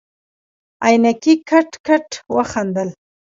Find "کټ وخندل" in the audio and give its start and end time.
1.87-2.89